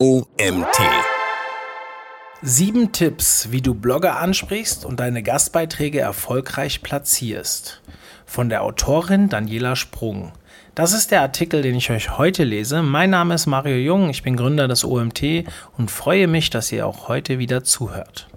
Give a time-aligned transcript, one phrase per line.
[0.00, 0.78] OMT.
[2.40, 7.82] Sieben Tipps, wie du Blogger ansprichst und deine Gastbeiträge erfolgreich platzierst.
[8.24, 10.30] Von der Autorin Daniela Sprung.
[10.76, 12.84] Das ist der Artikel, den ich euch heute lese.
[12.84, 15.44] Mein Name ist Mario Jung, ich bin Gründer des OMT
[15.76, 18.28] und freue mich, dass ihr auch heute wieder zuhört.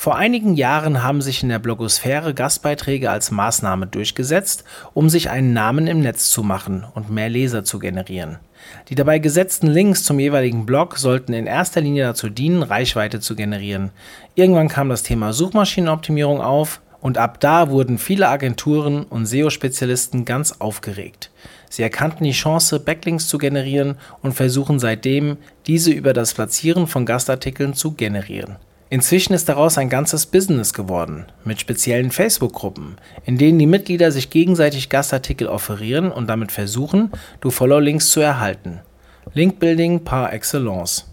[0.00, 4.62] Vor einigen Jahren haben sich in der Blogosphäre Gastbeiträge als Maßnahme durchgesetzt,
[4.94, 8.38] um sich einen Namen im Netz zu machen und mehr Leser zu generieren.
[8.90, 13.34] Die dabei gesetzten Links zum jeweiligen Blog sollten in erster Linie dazu dienen, Reichweite zu
[13.34, 13.90] generieren.
[14.36, 20.60] Irgendwann kam das Thema Suchmaschinenoptimierung auf und ab da wurden viele Agenturen und SEO-Spezialisten ganz
[20.60, 21.32] aufgeregt.
[21.70, 27.04] Sie erkannten die Chance, Backlinks zu generieren und versuchen seitdem, diese über das Platzieren von
[27.04, 28.58] Gastartikeln zu generieren.
[28.90, 32.96] Inzwischen ist daraus ein ganzes Business geworden, mit speziellen Facebook-Gruppen,
[33.26, 38.80] in denen die Mitglieder sich gegenseitig Gastartikel offerieren und damit versuchen, Do-Follow-Links zu erhalten.
[39.34, 41.04] Linkbuilding par excellence.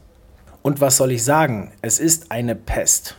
[0.62, 1.74] Und was soll ich sagen?
[1.82, 3.16] Es ist eine Pest.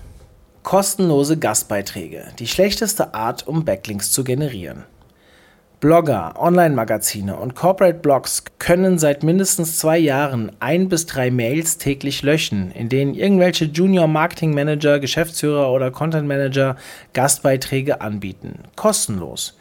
[0.62, 4.84] Kostenlose Gastbeiträge, die schlechteste Art, um Backlinks zu generieren.
[5.78, 12.22] Blogger, Online-Magazine und Corporate Blogs können seit mindestens zwei Jahren ein bis drei Mails täglich
[12.22, 16.76] löschen, in denen irgendwelche Junior Marketing Manager, Geschäftsführer oder Content Manager
[17.12, 18.60] Gastbeiträge anbieten.
[18.74, 19.58] Kostenlos.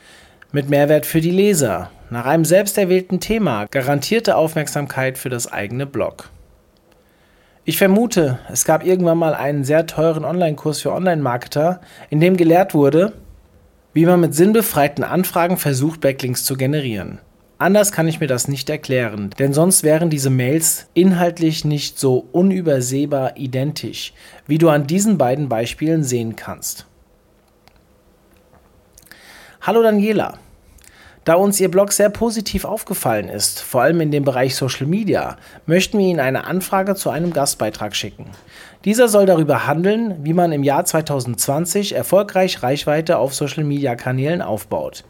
[0.53, 1.91] Mit Mehrwert für die Leser.
[2.09, 3.65] Nach einem selbst erwählten Thema.
[3.69, 6.29] Garantierte Aufmerksamkeit für das eigene Blog.
[7.65, 12.73] Ich vermute, es gab irgendwann mal einen sehr teuren Online-Kurs für Online-Marketer, in dem gelehrt
[12.73, 13.11] wurde,
[13.95, 17.19] wie man mit sinnbefreiten Anfragen versucht, Backlinks zu generieren.
[17.57, 22.27] Anders kann ich mir das nicht erklären, denn sonst wären diese Mails inhaltlich nicht so
[22.33, 24.13] unübersehbar identisch,
[24.47, 26.85] wie du an diesen beiden Beispielen sehen kannst.
[29.61, 30.39] Hallo Daniela.
[31.25, 35.37] Da uns Ihr Blog sehr positiv aufgefallen ist, vor allem in dem Bereich Social Media,
[35.65, 38.27] möchten wir Ihnen eine Anfrage zu einem Gastbeitrag schicken.
[38.85, 44.43] Dieser soll darüber handeln, wie man im Jahr 2020 erfolgreich Reichweite auf Social Media Kanälen
[44.43, 45.03] aufbaut.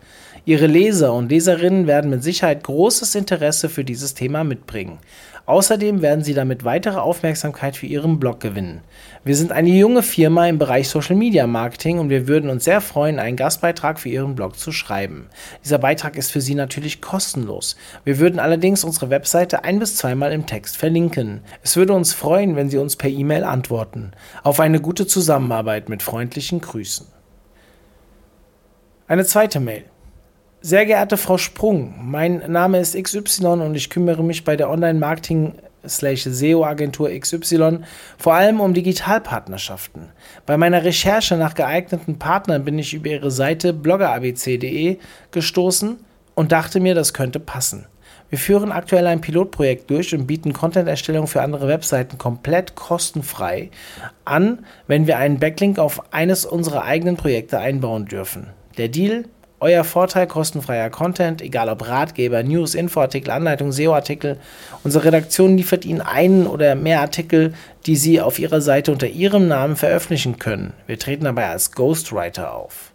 [0.45, 4.99] Ihre Leser und Leserinnen werden mit Sicherheit großes Interesse für dieses Thema mitbringen.
[5.47, 8.81] Außerdem werden Sie damit weitere Aufmerksamkeit für Ihren Blog gewinnen.
[9.25, 12.79] Wir sind eine junge Firma im Bereich Social Media Marketing und wir würden uns sehr
[12.79, 15.29] freuen, einen Gastbeitrag für Ihren Blog zu schreiben.
[15.63, 17.75] Dieser Beitrag ist für Sie natürlich kostenlos.
[18.03, 21.41] Wir würden allerdings unsere Webseite ein bis zweimal im Text verlinken.
[21.63, 24.11] Es würde uns freuen, wenn Sie uns per E-Mail antworten.
[24.43, 27.07] Auf eine gute Zusammenarbeit mit freundlichen Grüßen.
[29.07, 29.85] Eine zweite Mail.
[30.61, 35.53] Sehr geehrte Frau Sprung, mein Name ist XY und ich kümmere mich bei der Online-Marketing
[35.87, 37.79] SEO-Agentur XY
[38.17, 40.09] vor allem um Digitalpartnerschaften.
[40.45, 44.97] Bei meiner Recherche nach geeigneten Partnern bin ich über ihre Seite bloggerabc.de
[45.31, 45.97] gestoßen
[46.35, 47.87] und dachte mir, das könnte passen.
[48.29, 53.69] Wir führen aktuell ein Pilotprojekt durch und bieten Content-Erstellung für andere Webseiten komplett kostenfrei
[54.25, 58.47] an, wenn wir einen Backlink auf eines unserer eigenen Projekte einbauen dürfen.
[58.77, 59.25] Der Deal
[59.59, 64.37] euer Vorteil, kostenfreier Content, egal ob Ratgeber, News, Infoartikel, Anleitung, SEO-Artikel.
[64.83, 67.53] Unsere Redaktion liefert Ihnen einen oder mehr Artikel,
[67.85, 70.73] die Sie auf Ihrer Seite unter Ihrem Namen veröffentlichen können.
[70.87, 72.91] Wir treten dabei als Ghostwriter auf.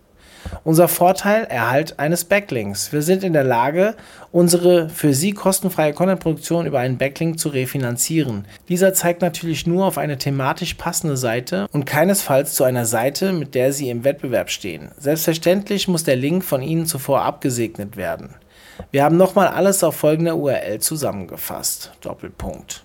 [0.64, 2.92] Unser Vorteil, Erhalt eines Backlinks.
[2.92, 3.94] Wir sind in der Lage,
[4.32, 8.44] unsere für Sie kostenfreie Contentproduktion über einen Backlink zu refinanzieren.
[8.68, 13.54] Dieser zeigt natürlich nur auf eine thematisch passende Seite und keinesfalls zu einer Seite, mit
[13.54, 14.90] der Sie im Wettbewerb stehen.
[14.98, 18.34] Selbstverständlich muss der Link von Ihnen zuvor abgesegnet werden.
[18.90, 21.92] Wir haben nochmal alles auf folgender URL zusammengefasst.
[22.00, 22.84] Doppelpunkt.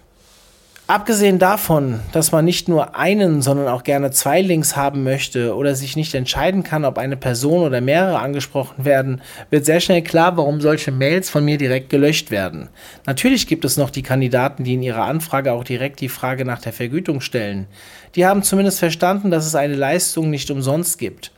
[0.87, 5.73] Abgesehen davon, dass man nicht nur einen, sondern auch gerne zwei Links haben möchte oder
[5.73, 10.37] sich nicht entscheiden kann, ob eine Person oder mehrere angesprochen werden, wird sehr schnell klar,
[10.37, 12.69] warum solche Mails von mir direkt gelöscht werden.
[13.07, 16.61] Natürlich gibt es noch die Kandidaten, die in ihrer Anfrage auch direkt die Frage nach
[16.61, 17.65] der Vergütung stellen.
[18.13, 21.31] Die haben zumindest verstanden, dass es eine Leistung nicht umsonst gibt.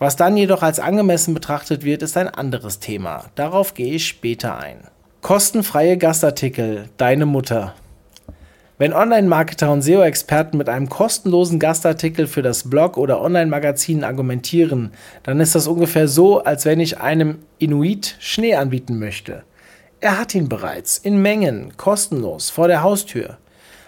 [0.00, 3.26] Was dann jedoch als angemessen betrachtet wird, ist ein anderes Thema.
[3.36, 4.78] Darauf gehe ich später ein.
[5.22, 7.74] Kostenfreie Gastartikel, deine Mutter.
[8.80, 14.92] Wenn Online-Marketer und SEO-Experten mit einem kostenlosen Gastartikel für das Blog oder Online-Magazin argumentieren,
[15.24, 19.42] dann ist das ungefähr so, als wenn ich einem Inuit Schnee anbieten möchte.
[19.98, 23.38] Er hat ihn bereits in Mengen, kostenlos, vor der Haustür.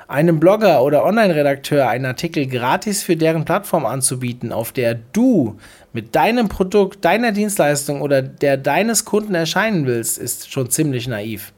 [0.08, 5.56] Einem Blogger oder Online-Redakteur einen Artikel gratis für deren Plattform anzubieten, auf der du
[5.92, 11.52] mit deinem Produkt, deiner Dienstleistung oder der deines Kunden erscheinen willst, ist schon ziemlich naiv.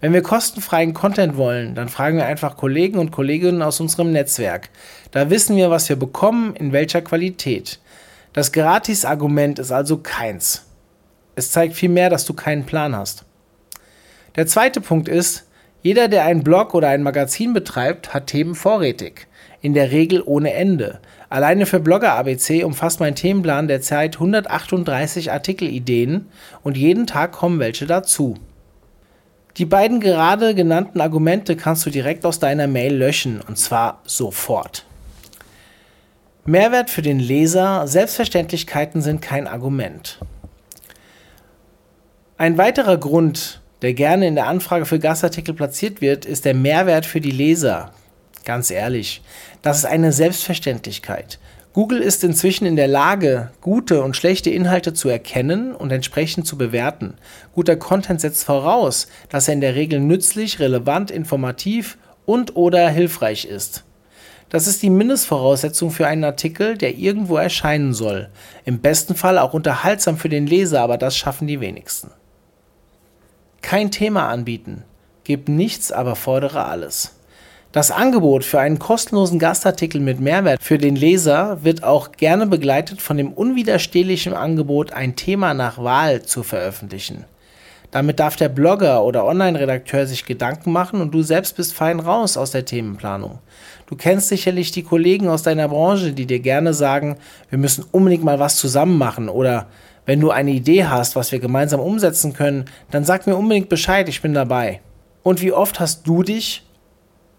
[0.00, 4.70] Wenn wir kostenfreien Content wollen, dann fragen wir einfach Kollegen und Kolleginnen aus unserem Netzwerk.
[5.10, 7.80] Da wissen wir, was wir bekommen, in welcher Qualität.
[8.32, 10.64] Das Gratis-Argument ist also keins.
[11.34, 13.24] Es zeigt vielmehr, dass du keinen Plan hast.
[14.36, 15.46] Der zweite Punkt ist,
[15.82, 19.26] Jeder, der einen Blog oder ein Magazin betreibt, hat Themen vorrätig.
[19.62, 21.00] In der Regel ohne Ende.
[21.30, 26.26] Alleine für Blogger ABC umfasst mein Themenplan derzeit 138 Artikelideen
[26.62, 28.36] und jeden Tag kommen welche dazu.
[29.56, 34.84] Die beiden gerade genannten Argumente kannst du direkt aus deiner Mail löschen und zwar sofort.
[36.44, 40.18] Mehrwert für den Leser, Selbstverständlichkeiten sind kein Argument.
[42.38, 47.04] Ein weiterer Grund, der gerne in der Anfrage für Gastartikel platziert wird, ist der Mehrwert
[47.04, 47.92] für die Leser.
[48.44, 49.22] Ganz ehrlich,
[49.60, 51.38] das ist eine Selbstverständlichkeit.
[51.72, 56.58] Google ist inzwischen in der Lage, gute und schlechte Inhalte zu erkennen und entsprechend zu
[56.58, 57.14] bewerten.
[57.54, 61.96] Guter Content setzt voraus, dass er in der Regel nützlich, relevant, informativ
[62.26, 63.84] und oder hilfreich ist.
[64.48, 68.30] Das ist die Mindestvoraussetzung für einen Artikel, der irgendwo erscheinen soll.
[68.64, 72.10] Im besten Fall auch unterhaltsam für den Leser, aber das schaffen die wenigsten.
[73.62, 74.82] Kein Thema anbieten.
[75.22, 77.19] Gib nichts, aber fordere alles.
[77.72, 83.00] Das Angebot für einen kostenlosen Gastartikel mit Mehrwert für den Leser wird auch gerne begleitet
[83.00, 87.26] von dem unwiderstehlichen Angebot, ein Thema nach Wahl zu veröffentlichen.
[87.92, 92.36] Damit darf der Blogger oder Online-Redakteur sich Gedanken machen und du selbst bist fein raus
[92.36, 93.38] aus der Themenplanung.
[93.86, 97.18] Du kennst sicherlich die Kollegen aus deiner Branche, die dir gerne sagen,
[97.50, 99.68] wir müssen unbedingt mal was zusammen machen oder
[100.06, 104.08] wenn du eine Idee hast, was wir gemeinsam umsetzen können, dann sag mir unbedingt Bescheid,
[104.08, 104.80] ich bin dabei.
[105.22, 106.64] Und wie oft hast du dich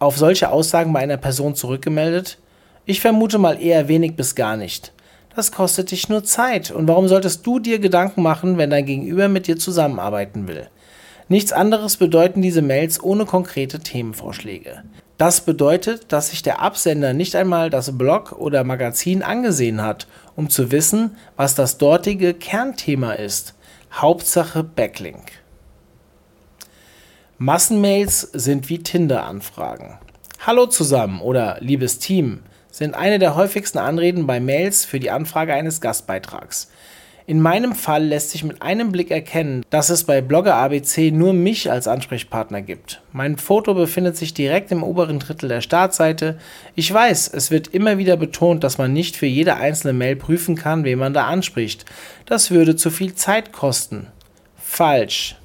[0.02, 2.40] auf solche Aussagen bei einer Person zurückgemeldet?
[2.86, 4.94] Ich vermute mal eher wenig bis gar nicht.
[5.36, 6.72] Das kostet dich nur Zeit.
[6.72, 10.68] Und warum solltest du dir Gedanken machen, wenn dein Gegenüber mit dir zusammenarbeiten will?
[11.30, 14.84] Nichts anderes bedeuten diese Mails ohne konkrete Themenvorschläge.
[15.20, 20.50] Das bedeutet, dass sich der Absender nicht einmal das Blog oder Magazin angesehen hat, um
[20.50, 23.54] zu wissen, was das dortige Kernthema ist.
[23.94, 25.41] Hauptsache Backlink.
[27.44, 29.98] Massenmails sind wie Tinder-Anfragen.
[30.46, 35.52] Hallo zusammen oder liebes Team sind eine der häufigsten Anreden bei Mails für die Anfrage
[35.52, 36.70] eines Gastbeitrags.
[37.26, 41.34] In meinem Fall lässt sich mit einem Blick erkennen, dass es bei Blogger ABC nur
[41.34, 43.02] mich als Ansprechpartner gibt.
[43.12, 46.38] Mein Foto befindet sich direkt im oberen Drittel der Startseite.
[46.76, 50.56] Ich weiß, es wird immer wieder betont, dass man nicht für jede einzelne Mail prüfen
[50.56, 51.86] kann, wen man da anspricht.
[52.28, 54.10] Das würde zu viel Zeit kosten.
[54.58, 55.41] Falsch.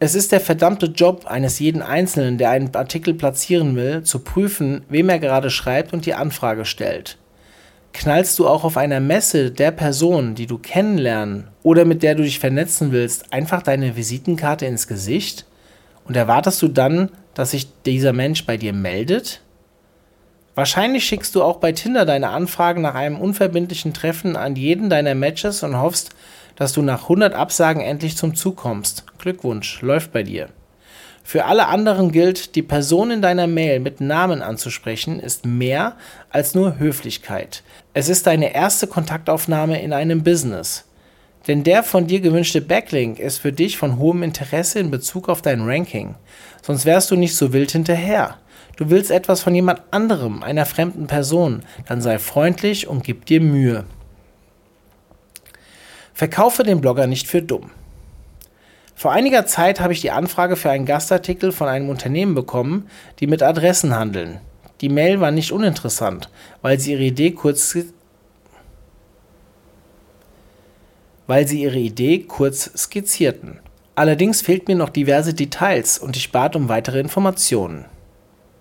[0.00, 4.82] Es ist der verdammte Job eines jeden Einzelnen, der einen Artikel platzieren will, zu prüfen,
[4.88, 7.18] wem er gerade schreibt und die Anfrage stellt.
[7.92, 12.22] Knallst du auch auf einer Messe der Person, die du kennenlernen oder mit der du
[12.22, 15.46] dich vernetzen willst, einfach deine Visitenkarte ins Gesicht?
[16.04, 19.40] Und erwartest du dann, dass sich dieser Mensch bei dir meldet?
[20.58, 25.14] Wahrscheinlich schickst du auch bei Tinder deine Anfragen nach einem unverbindlichen Treffen an jeden deiner
[25.14, 26.10] Matches und hoffst,
[26.56, 29.04] dass du nach 100 Absagen endlich zum Zug kommst.
[29.18, 30.48] Glückwunsch, läuft bei dir.
[31.22, 35.94] Für alle anderen gilt, die Person in deiner Mail mit Namen anzusprechen, ist mehr
[36.28, 37.62] als nur Höflichkeit.
[37.94, 40.86] Es ist deine erste Kontaktaufnahme in einem Business.
[41.46, 45.40] Denn der von dir gewünschte Backlink ist für dich von hohem Interesse in Bezug auf
[45.40, 46.16] dein Ranking.
[46.62, 48.38] Sonst wärst du nicht so wild hinterher.
[48.78, 53.40] Du willst etwas von jemand anderem, einer fremden Person, dann sei freundlich und gib dir
[53.40, 53.84] Mühe.
[56.14, 57.72] Verkaufe den Blogger nicht für dumm.
[58.94, 62.88] Vor einiger Zeit habe ich die Anfrage für einen Gastartikel von einem Unternehmen bekommen,
[63.18, 64.38] die mit Adressen handeln.
[64.80, 66.30] Die Mail war nicht uninteressant,
[66.62, 67.76] weil sie ihre Idee kurz
[71.26, 73.58] weil sie ihre Idee kurz skizzierten.
[73.96, 77.86] Allerdings fehlten mir noch diverse Details und ich bat um weitere Informationen.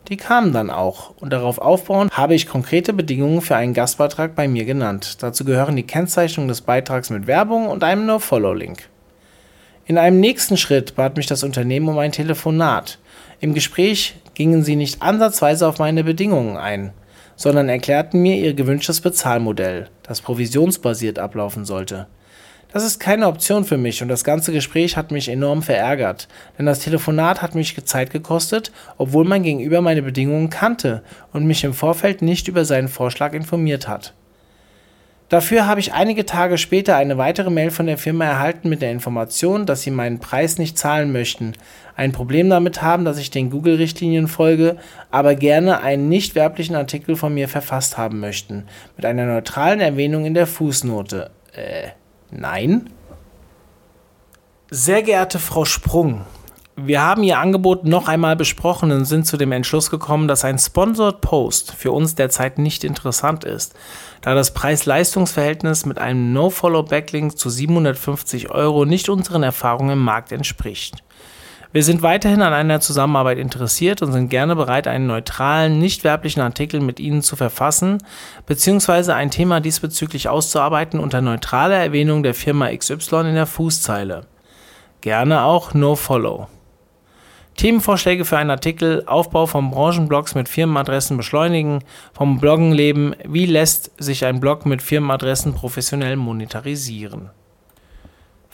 [0.10, 4.48] Die kamen dann auch und darauf aufbauend habe ich konkrete Bedingungen für einen Gastbeitrag bei
[4.48, 5.22] mir genannt.
[5.22, 8.88] Dazu gehören die Kennzeichnung des Beitrags mit Werbung und einem No-Follow-Link.
[9.86, 13.00] In einem nächsten Schritt bat mich das Unternehmen um ein Telefonat.
[13.42, 16.94] Im Gespräch gingen sie nicht ansatzweise auf meine Bedingungen ein,
[17.36, 22.08] sondern erklärten mir ihr gewünschtes Bezahlmodell, das provisionsbasiert ablaufen sollte.
[22.74, 26.66] Das ist keine Option für mich und das ganze Gespräch hat mich enorm verärgert, denn
[26.66, 31.74] das Telefonat hat mich Zeit gekostet, obwohl mein Gegenüber meine Bedingungen kannte und mich im
[31.74, 34.14] Vorfeld nicht über seinen Vorschlag informiert hat.
[35.30, 38.92] Dafür habe ich einige Tage später eine weitere Mail von der Firma erhalten mit der
[38.92, 41.54] Information, dass sie meinen Preis nicht zahlen möchten,
[41.98, 44.78] ein Problem damit haben, dass ich den Google-Richtlinien folge,
[45.12, 50.26] aber gerne einen nicht werblichen Artikel von mir verfasst haben möchten, mit einer neutralen Erwähnung
[50.26, 51.30] in der Fußnote.
[51.54, 51.90] Äh.
[52.32, 52.90] Nein.
[54.70, 56.26] Sehr geehrte Frau Sprung,
[56.80, 60.60] wir haben Ihr Angebot noch einmal besprochen und sind zu dem Entschluss gekommen, dass ein
[60.60, 63.74] Sponsored Post für uns derzeit nicht interessant ist,
[64.22, 71.02] da das Preis-Leistungs-Verhältnis mit einem No-Follow-Backlink zu 750 Euro nicht unseren Erfahrungen im Markt entspricht.
[71.78, 76.42] Wir sind weiterhin an einer Zusammenarbeit interessiert und sind gerne bereit, einen neutralen, nicht werblichen
[76.42, 78.00] Artikel mit Ihnen zu verfassen
[78.48, 79.12] bzw.
[79.12, 84.26] ein Thema diesbezüglich auszuarbeiten unter neutraler Erwähnung der Firma XY in der Fußzeile.
[85.02, 86.48] Gerne auch No-Follow.
[87.58, 93.92] Themenvorschläge für einen Artikel, Aufbau von Branchenblogs mit Firmenadressen beschleunigen, vom Bloggen leben, wie lässt
[94.04, 97.30] sich ein Blog mit Firmenadressen professionell monetarisieren.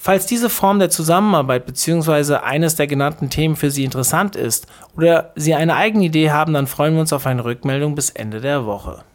[0.05, 2.35] Falls diese Form der Zusammenarbeit bzw.
[2.35, 4.67] eines der genannten Themen für Sie interessant ist
[4.97, 8.41] oder Sie eine eigene Idee haben, dann freuen wir uns auf eine Rückmeldung bis Ende
[8.41, 9.05] der Woche.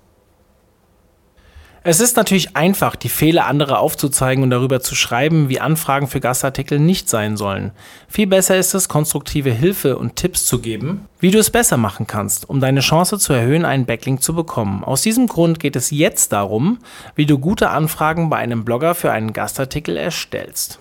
[1.90, 6.21] Es ist natürlich einfach, die Fehler anderer aufzuzeigen und darüber zu schreiben, wie Anfragen für
[6.21, 7.73] Gastartikel nicht sein sollen.
[8.09, 12.07] Viel besser ist es, konstruktive Hilfe und Tipps zu geben, wie du es besser machen
[12.07, 14.85] kannst, um deine Chance zu erhöhen, einen Backlink zu bekommen.
[14.85, 16.76] Aus diesem Grund geht es jetzt darum,
[17.14, 20.80] wie du gute Anfragen bei einem Blogger für einen Gastartikel erstellst.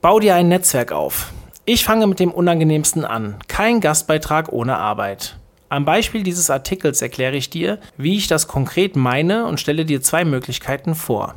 [0.00, 1.32] Bau dir ein Netzwerk auf.
[1.64, 3.34] Ich fange mit dem Unangenehmsten an.
[3.48, 5.38] Kein Gastbeitrag ohne Arbeit.
[5.72, 10.02] Am Beispiel dieses Artikels erkläre ich dir, wie ich das konkret meine und stelle dir
[10.02, 11.34] zwei Möglichkeiten vor.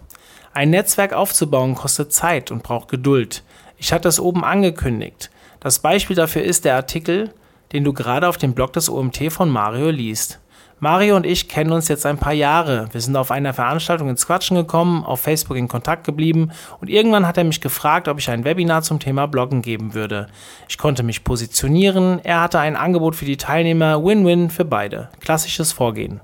[0.53, 3.43] Ein Netzwerk aufzubauen kostet Zeit und braucht Geduld.
[3.77, 5.31] Ich hatte es oben angekündigt.
[5.61, 7.33] Das Beispiel dafür ist der Artikel,
[7.71, 10.41] den du gerade auf dem Blog des OMT von Mario liest.
[10.79, 12.89] Mario und ich kennen uns jetzt ein paar Jahre.
[12.91, 16.51] Wir sind auf einer Veranstaltung ins Quatschen gekommen, auf Facebook in Kontakt geblieben
[16.81, 20.27] und irgendwann hat er mich gefragt, ob ich ein Webinar zum Thema Bloggen geben würde.
[20.67, 25.07] Ich konnte mich positionieren, er hatte ein Angebot für die Teilnehmer, Win-Win für beide.
[25.21, 26.19] Klassisches Vorgehen.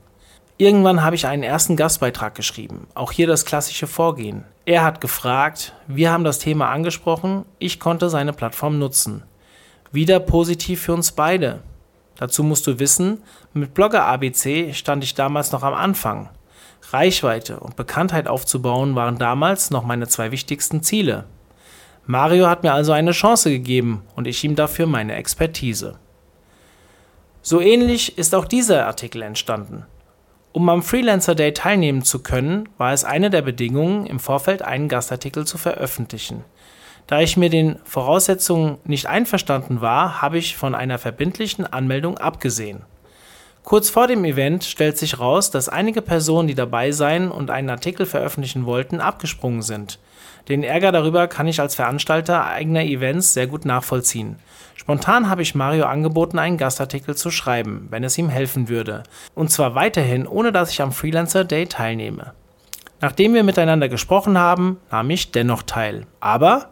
[0.57, 2.87] Irgendwann habe ich einen ersten Gastbeitrag geschrieben.
[2.93, 4.43] Auch hier das klassische Vorgehen.
[4.65, 9.23] Er hat gefragt, wir haben das Thema angesprochen, ich konnte seine Plattform nutzen.
[9.93, 11.61] Wieder positiv für uns beide.
[12.21, 16.29] Dazu musst du wissen, mit Blogger ABC stand ich damals noch am Anfang.
[16.91, 21.23] Reichweite und Bekanntheit aufzubauen waren damals noch meine zwei wichtigsten Ziele.
[22.05, 25.97] Mario hat mir also eine Chance gegeben und ich ihm dafür meine Expertise.
[27.41, 29.87] So ähnlich ist auch dieser Artikel entstanden.
[30.51, 34.89] Um am Freelancer Day teilnehmen zu können, war es eine der Bedingungen, im Vorfeld einen
[34.89, 36.43] Gastartikel zu veröffentlichen.
[37.11, 42.83] Da ich mir den Voraussetzungen nicht einverstanden war, habe ich von einer verbindlichen Anmeldung abgesehen.
[43.65, 47.69] Kurz vor dem Event stellt sich raus, dass einige Personen, die dabei sein und einen
[47.69, 49.99] Artikel veröffentlichen wollten, abgesprungen sind.
[50.47, 54.37] Den Ärger darüber kann ich als Veranstalter eigener Events sehr gut nachvollziehen.
[54.75, 59.03] Spontan habe ich Mario angeboten, einen Gastartikel zu schreiben, wenn es ihm helfen würde.
[59.35, 62.31] Und zwar weiterhin, ohne dass ich am Freelancer Day teilnehme.
[63.01, 66.05] Nachdem wir miteinander gesprochen haben, nahm ich dennoch teil.
[66.21, 66.69] Aber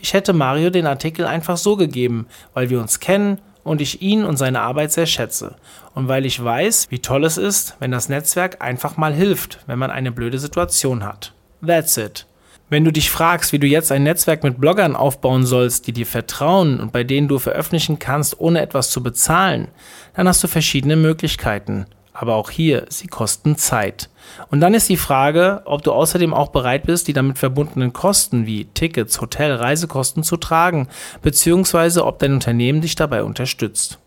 [0.00, 4.24] ich hätte Mario den Artikel einfach so gegeben, weil wir uns kennen und ich ihn
[4.24, 5.56] und seine Arbeit sehr schätze.
[5.94, 9.78] Und weil ich weiß, wie toll es ist, wenn das Netzwerk einfach mal hilft, wenn
[9.78, 11.32] man eine blöde Situation hat.
[11.64, 12.26] That's it.
[12.68, 16.06] Wenn du dich fragst, wie du jetzt ein Netzwerk mit Bloggern aufbauen sollst, die dir
[16.06, 19.68] vertrauen und bei denen du veröffentlichen kannst, ohne etwas zu bezahlen,
[20.14, 21.86] dann hast du verschiedene Möglichkeiten.
[22.20, 24.10] Aber auch hier, sie kosten Zeit.
[24.50, 28.44] Und dann ist die Frage, ob du außerdem auch bereit bist, die damit verbundenen Kosten
[28.44, 30.88] wie Tickets, Hotel, Reisekosten zu tragen,
[31.22, 33.98] beziehungsweise ob dein Unternehmen dich dabei unterstützt.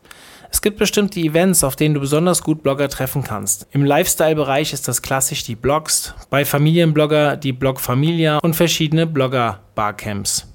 [0.51, 3.65] Es gibt bestimmte Events, auf denen du besonders gut Blogger treffen kannst.
[3.71, 10.53] Im Lifestyle-Bereich ist das klassisch die Blogs, bei Familienblogger die Blog Familia und verschiedene Blogger-Barcamps.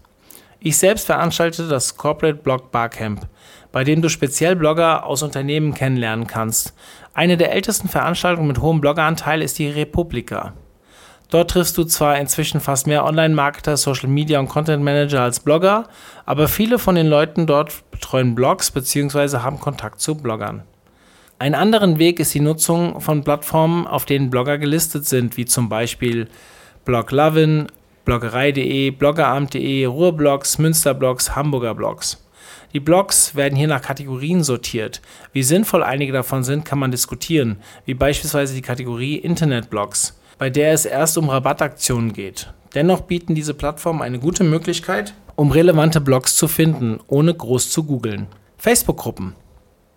[0.61, 3.27] Ich selbst veranstalte das Corporate Blog Barcamp,
[3.71, 6.75] bei dem du speziell Blogger aus Unternehmen kennenlernen kannst.
[7.19, 10.53] Eine der ältesten Veranstaltungen mit hohem Bloggeranteil ist die Republika.
[11.31, 15.89] Dort triffst du zwar inzwischen fast mehr Online-Marketer, Social Media und Content Manager als Blogger,
[16.27, 19.39] aber viele von den Leuten dort betreuen Blogs bzw.
[19.39, 20.63] haben Kontakt zu Bloggern.
[21.41, 25.69] Ein anderen Weg ist die Nutzung von Plattformen, auf denen Blogger gelistet sind, wie zum
[25.69, 26.29] Beispiel
[26.85, 27.67] Bloglovin,
[28.05, 32.28] Bloggerei.de, Bloggerabend.de, Ruhrblogs, Münsterblogs, Hamburger Blogs.
[32.73, 35.01] Die Blogs werden hier nach Kategorien sortiert.
[35.33, 40.73] Wie sinnvoll einige davon sind, kann man diskutieren, wie beispielsweise die Kategorie Internetblogs bei der
[40.73, 42.53] es erst um Rabattaktionen geht.
[42.75, 47.85] Dennoch bieten diese Plattformen eine gute Möglichkeit, um relevante Blogs zu finden, ohne groß zu
[47.85, 48.29] googeln.
[48.57, 49.35] Facebook-Gruppen.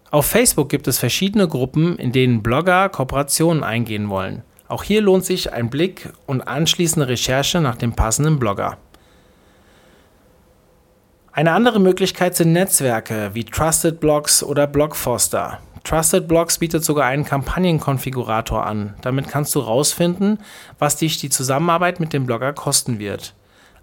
[0.09, 4.41] Auf Facebook gibt es verschiedene Gruppen, in denen Blogger Kooperationen eingehen wollen.
[4.67, 8.77] Auch hier lohnt sich ein Blick und anschließende Recherche nach dem passenden Blogger.
[11.33, 15.59] Eine andere Möglichkeit sind Netzwerke wie Trusted Blogs oder Blogfoster.
[15.85, 18.95] Trusted Blogs bietet sogar einen Kampagnenkonfigurator an.
[19.01, 20.39] Damit kannst du rausfinden,
[20.77, 23.33] was dich die Zusammenarbeit mit dem Blogger kosten wird.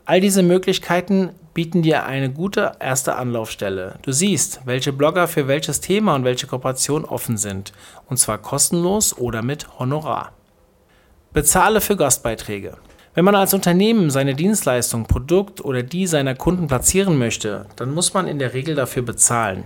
[0.05, 3.95] All diese Möglichkeiten bieten dir eine gute erste Anlaufstelle.
[4.03, 7.73] Du siehst, welche Blogger für welches Thema und welche Kooperation offen sind,
[8.11, 10.33] und zwar kostenlos oder mit Honorar.
[11.33, 12.77] Bezahle für Gastbeiträge.
[13.19, 18.15] Wenn man als Unternehmen seine Dienstleistung, Produkt oder die seiner Kunden platzieren möchte, dann muss
[18.15, 19.65] man in der Regel dafür bezahlen.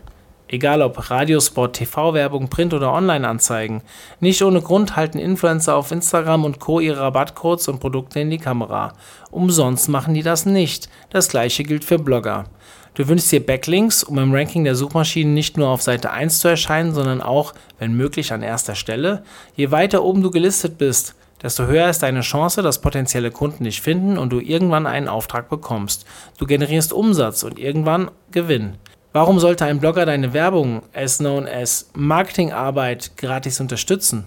[0.49, 3.82] Egal ob Radiospot, TV-Werbung, Print- oder Online-Anzeigen.
[4.21, 6.80] Nicht ohne Grund halten Influencer auf Instagram und Co.
[6.80, 8.94] ihre Rabattcodes und Produkte in die Kamera.
[9.30, 10.88] Umsonst machen die das nicht.
[11.11, 12.44] Das gleiche gilt für Blogger.
[12.94, 16.49] Du wünschst dir Backlinks, um im Ranking der Suchmaschinen nicht nur auf Seite 1 zu
[16.49, 19.25] erscheinen, sondern auch, wenn möglich, an erster Stelle.
[19.56, 23.81] Je weiter oben du gelistet bist, desto höher ist deine Chance, dass potenzielle Kunden dich
[23.81, 26.07] finden und du irgendwann einen Auftrag bekommst.
[26.39, 28.77] Du generierst Umsatz und irgendwann Gewinn.
[29.13, 34.25] Warum sollte ein Blogger deine Werbung, as known as Marketingarbeit, gratis unterstützen?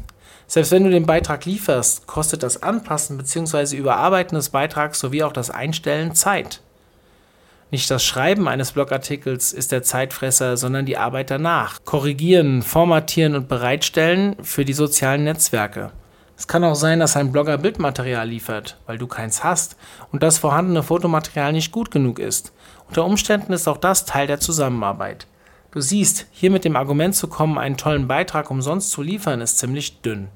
[0.48, 3.76] Selbst wenn du den Beitrag lieferst, kostet das Anpassen bzw.
[3.76, 6.62] Überarbeiten des Beitrags sowie auch das Einstellen Zeit.
[7.72, 11.80] Nicht das Schreiben eines Blogartikels ist der Zeitfresser, sondern die Arbeit danach.
[11.84, 15.92] Korrigieren, formatieren und bereitstellen für die sozialen Netzwerke.
[16.38, 19.78] Es kann auch sein, dass ein Blogger Bildmaterial liefert, weil du keins hast
[20.12, 22.52] und das vorhandene Fotomaterial nicht gut genug ist.
[22.88, 25.28] Unter Umständen ist auch das Teil der Zusammenarbeit.
[25.72, 29.60] Du siehst, hier mit dem Argument zu kommen, einen tollen Beitrag umsonst zu liefern, ist
[29.60, 30.28] ziemlich dünn.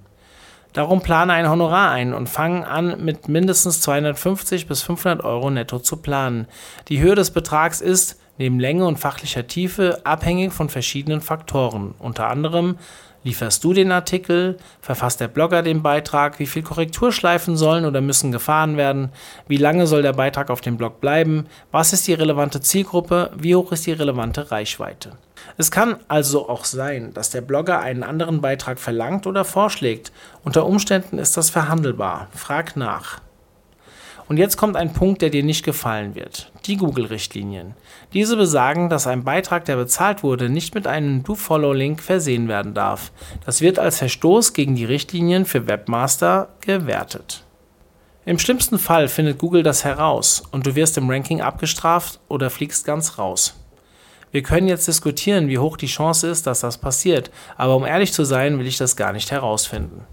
[0.74, 5.80] Darum plane ein Honorar ein und fange an, mit mindestens 250 bis 500 Euro netto
[5.80, 6.48] zu planen.
[6.90, 12.28] Die Höhe des Betrags ist, neben Länge und fachlicher Tiefe, abhängig von verschiedenen Faktoren, unter
[12.28, 12.78] anderem
[13.24, 14.58] Lieferst du den Artikel?
[14.82, 16.40] Verfasst der Blogger den Beitrag?
[16.40, 19.12] Wie viel Korrekturschleifen sollen oder müssen gefahren werden?
[19.48, 21.46] Wie lange soll der Beitrag auf dem Blog bleiben?
[21.72, 23.32] Was ist die relevante Zielgruppe?
[23.36, 25.18] Wie hoch ist die relevante Reichweite?
[25.58, 30.14] Es kann also auch sein, dass der Blogger einen anderen Beitrag verlangt oder vorschlägt.
[30.46, 32.30] Unter Umständen ist das verhandelbar.
[32.34, 33.20] Frag nach.
[34.30, 36.52] Und jetzt kommt ein Punkt, der dir nicht gefallen wird.
[36.66, 37.74] Die Google-Richtlinien.
[38.14, 43.12] Diese besagen, dass ein Beitrag, der bezahlt wurde, nicht mit einem Do-Follow-Link versehen werden darf.
[43.44, 47.44] Das wird als Verstoß gegen die Richtlinien für Webmaster gewertet.
[48.24, 52.86] Im schlimmsten Fall findet Google das heraus und du wirst im Ranking abgestraft oder fliegst
[52.86, 53.56] ganz raus.
[54.32, 58.14] Wir können jetzt diskutieren, wie hoch die Chance ist, dass das passiert, aber um ehrlich
[58.14, 60.06] zu sein, will ich das gar nicht herausfinden.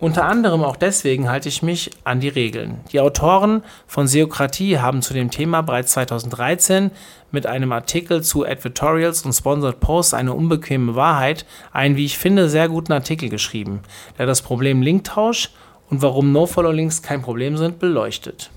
[0.00, 2.80] Unter anderem auch deswegen halte ich mich an die Regeln.
[2.90, 6.90] Die Autoren von Seokratie haben zu dem Thema bereits 2013
[7.30, 12.48] mit einem Artikel zu Advertorials und Sponsored Posts eine unbequeme Wahrheit einen, wie ich finde,
[12.48, 13.80] sehr guten Artikel geschrieben,
[14.16, 15.50] der das Problem Linktausch
[15.90, 18.50] und warum No-Follow-Links kein Problem sind, beleuchtet.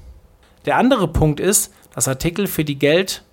[0.66, 3.26] Der andere Punkt ist, dass Artikel für die Geld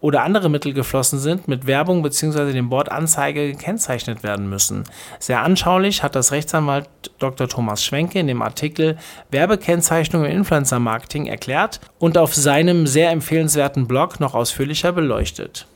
[0.00, 2.52] oder andere Mittel geflossen sind, mit Werbung bzw.
[2.52, 4.84] dem Wort Anzeige gekennzeichnet werden müssen.
[5.18, 7.48] Sehr anschaulich hat das Rechtsanwalt Dr.
[7.48, 8.96] Thomas Schwenke in dem Artikel
[9.30, 15.66] Werbekennzeichnung im Influencer Marketing erklärt und auf seinem sehr empfehlenswerten Blog noch ausführlicher beleuchtet.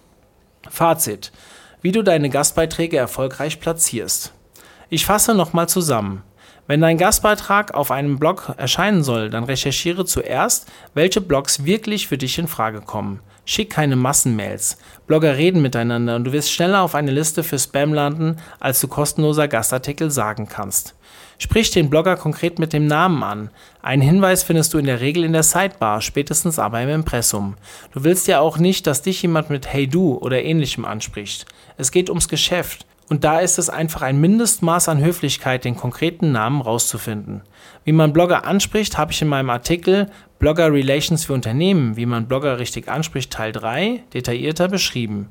[0.68, 1.32] Fazit:
[1.82, 4.32] Wie du deine Gastbeiträge erfolgreich platzierst.
[4.88, 6.22] Ich fasse nochmal zusammen.
[6.66, 12.16] Wenn dein Gastbeitrag auf einem Blog erscheinen soll, dann recherchiere zuerst, welche Blogs wirklich für
[12.16, 13.20] dich in Frage kommen.
[13.46, 14.78] Schick keine Massenmails.
[15.06, 18.88] Blogger reden miteinander und du wirst schneller auf eine Liste für Spam landen, als du
[18.88, 20.94] kostenloser Gastartikel sagen kannst.
[21.38, 23.50] Sprich den Blogger konkret mit dem Namen an.
[23.82, 27.56] Einen Hinweis findest du in der Regel in der Sidebar, spätestens aber im Impressum.
[27.92, 31.44] Du willst ja auch nicht, dass dich jemand mit Hey du oder ähnlichem anspricht.
[31.76, 32.86] Es geht ums Geschäft.
[33.10, 37.42] Und da ist es einfach ein Mindestmaß an Höflichkeit, den konkreten Namen rauszufinden.
[37.84, 42.26] Wie man Blogger anspricht, habe ich in meinem Artikel Blogger Relations für Unternehmen, wie man
[42.26, 45.28] Blogger richtig anspricht, Teil 3, detaillierter beschrieben.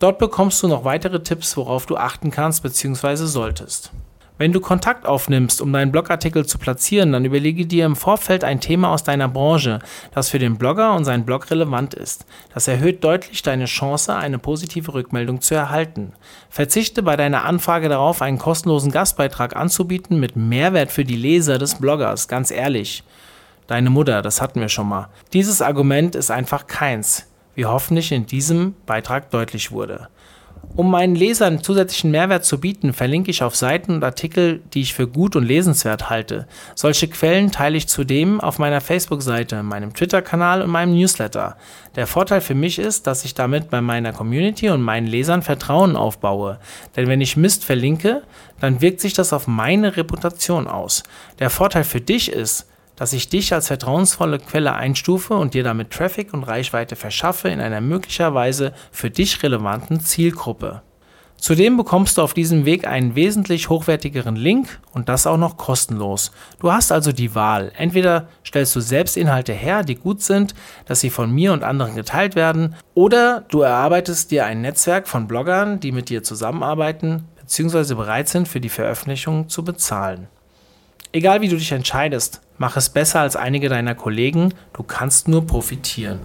[0.00, 3.16] Dort bekommst du noch weitere Tipps, worauf du achten kannst bzw.
[3.26, 3.92] solltest.
[4.36, 8.60] Wenn du Kontakt aufnimmst, um deinen Blogartikel zu platzieren, dann überlege dir im Vorfeld ein
[8.60, 9.78] Thema aus deiner Branche,
[10.12, 12.26] das für den Blogger und seinen Blog relevant ist.
[12.52, 16.14] Das erhöht deutlich deine Chance, eine positive Rückmeldung zu erhalten.
[16.50, 21.76] Verzichte bei deiner Anfrage darauf, einen kostenlosen Gastbeitrag anzubieten mit Mehrwert für die Leser des
[21.76, 23.04] Bloggers, ganz ehrlich.
[23.68, 25.10] Deine Mutter, das hatten wir schon mal.
[25.32, 30.08] Dieses Argument ist einfach keins, wie hoffentlich in diesem Beitrag deutlich wurde.
[30.76, 34.92] Um meinen Lesern zusätzlichen Mehrwert zu bieten, verlinke ich auf Seiten und Artikel, die ich
[34.92, 36.48] für gut und lesenswert halte.
[36.74, 41.56] Solche Quellen teile ich zudem auf meiner Facebook-Seite, meinem Twitter-Kanal und meinem Newsletter.
[41.94, 45.94] Der Vorteil für mich ist, dass ich damit bei meiner Community und meinen Lesern Vertrauen
[45.94, 46.58] aufbaue.
[46.96, 48.22] Denn wenn ich Mist verlinke,
[48.60, 51.04] dann wirkt sich das auf meine Reputation aus.
[51.38, 55.90] Der Vorteil für dich ist, dass ich dich als vertrauensvolle Quelle einstufe und dir damit
[55.90, 60.82] Traffic und Reichweite verschaffe in einer möglicherweise für dich relevanten Zielgruppe.
[61.44, 66.32] Zudem bekommst du auf diesem Weg einen wesentlich hochwertigeren Link und das auch noch kostenlos.
[66.58, 67.70] Du hast also die Wahl.
[67.76, 70.54] Entweder stellst du selbst Inhalte her, die gut sind,
[70.86, 75.28] dass sie von mir und anderen geteilt werden, oder du erarbeitest dir ein Netzwerk von
[75.28, 77.94] Bloggern, die mit dir zusammenarbeiten bzw.
[77.94, 80.28] bereit sind, für die Veröffentlichung zu bezahlen.
[81.14, 85.46] Egal wie du dich entscheidest, mach es besser als einige deiner Kollegen, du kannst nur
[85.46, 86.18] profitieren.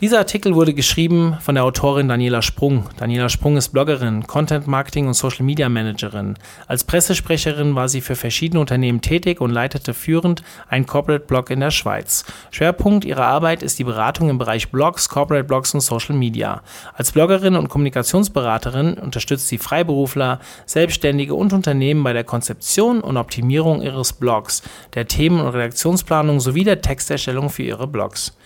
[0.00, 2.84] Dieser Artikel wurde geschrieben von der Autorin Daniela Sprung.
[2.98, 6.36] Daniela Sprung ist Bloggerin, Content Marketing und Social Media Managerin.
[6.68, 11.58] Als Pressesprecherin war sie für verschiedene Unternehmen tätig und leitete führend einen Corporate Blog in
[11.58, 12.24] der Schweiz.
[12.52, 16.62] Schwerpunkt ihrer Arbeit ist die Beratung im Bereich Blogs, Corporate Blogs und Social Media.
[16.94, 23.82] Als Bloggerin und Kommunikationsberaterin unterstützt sie Freiberufler, Selbstständige und Unternehmen bei der Konzeption und Optimierung
[23.82, 24.62] ihres Blogs,
[24.94, 28.36] der Themen- und Redaktionsplanung sowie der Texterstellung für ihre Blogs.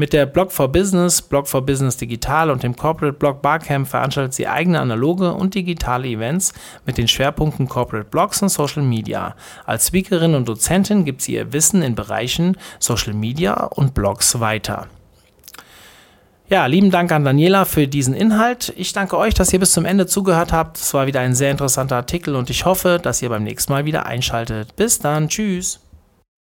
[0.00, 4.32] Mit der Blog for Business, Blog for Business Digital und dem Corporate Blog Barcamp veranstaltet
[4.32, 6.54] sie eigene analoge und digitale Events
[6.86, 9.34] mit den Schwerpunkten Corporate Blogs und Social Media.
[9.66, 14.86] Als Speakerin und Dozentin gibt sie ihr Wissen in Bereichen Social Media und Blogs weiter.
[16.48, 18.72] Ja, lieben Dank an Daniela für diesen Inhalt.
[18.76, 20.76] Ich danke euch, dass ihr bis zum Ende zugehört habt.
[20.76, 23.84] Es war wieder ein sehr interessanter Artikel und ich hoffe, dass ihr beim nächsten Mal
[23.84, 24.76] wieder einschaltet.
[24.76, 25.80] Bis dann, tschüss.